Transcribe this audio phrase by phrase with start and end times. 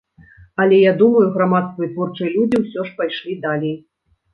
[0.61, 3.75] Але, я думаю, грамадства і творчыя людзі ўсё ж пайшлі далей.